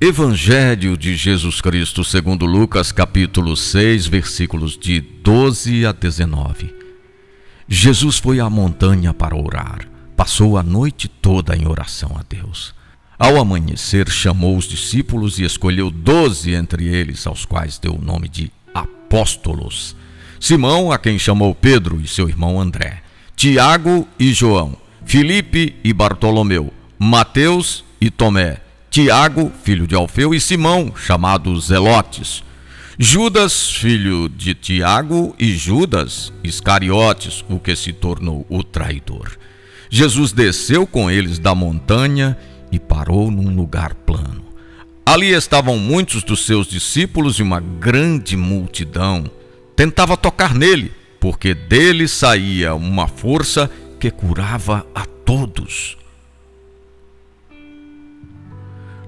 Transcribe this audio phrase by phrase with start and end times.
[0.00, 6.74] Evangelho de Jesus Cristo, segundo Lucas, capítulo 6, versículos de 12 a 19.
[7.68, 9.88] Jesus foi à montanha para orar.
[10.16, 12.74] Passou a noite toda em oração a Deus.
[13.16, 18.28] Ao amanhecer, chamou os discípulos e escolheu doze entre eles, aos quais deu o nome
[18.28, 19.94] de apóstolos.
[20.40, 23.00] Simão, a quem chamou Pedro e seu irmão André,
[23.36, 24.76] Tiago e João,
[25.06, 28.63] Filipe e Bartolomeu, Mateus e Tomé,
[28.94, 32.44] Tiago, filho de Alfeu, e Simão, chamado Zelotes,
[32.96, 39.32] Judas, filho de Tiago, e Judas Iscariotes, o que se tornou o traidor.
[39.90, 42.38] Jesus desceu com eles da montanha
[42.70, 44.44] e parou num lugar plano.
[45.04, 49.24] Ali estavam muitos dos seus discípulos e uma grande multidão.
[49.74, 53.68] Tentava tocar nele, porque dele saía uma força
[53.98, 55.96] que curava a todos.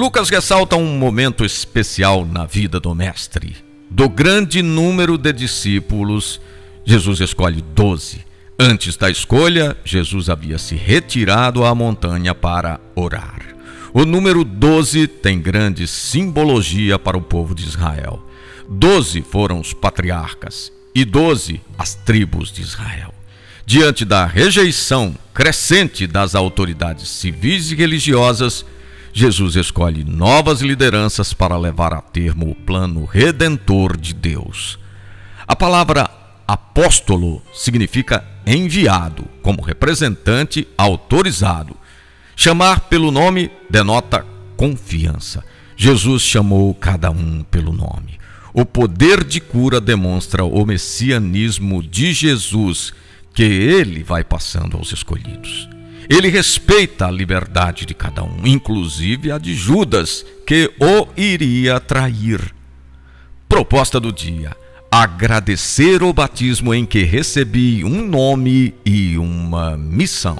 [0.00, 3.54] Lucas ressalta um momento especial na vida do Mestre.
[3.90, 6.40] Do grande número de discípulos,
[6.86, 8.24] Jesus escolhe doze.
[8.58, 13.42] Antes da escolha, Jesus havia se retirado à montanha para orar.
[13.92, 18.26] O número 12 tem grande simbologia para o povo de Israel.
[18.66, 23.12] Doze foram os patriarcas e doze as tribos de Israel.
[23.66, 28.64] Diante da rejeição crescente das autoridades civis e religiosas,
[29.12, 34.78] Jesus escolhe novas lideranças para levar a termo o plano redentor de Deus.
[35.46, 36.08] A palavra
[36.46, 41.76] apóstolo significa enviado, como representante autorizado.
[42.36, 44.24] Chamar pelo nome denota
[44.56, 45.44] confiança.
[45.76, 48.18] Jesus chamou cada um pelo nome.
[48.52, 52.92] O poder de cura demonstra o messianismo de Jesus
[53.32, 55.68] que ele vai passando aos escolhidos.
[56.10, 62.52] Ele respeita a liberdade de cada um, inclusive a de Judas, que o iria trair.
[63.48, 64.56] Proposta do dia:
[64.90, 70.36] agradecer o batismo em que recebi um nome e uma missão.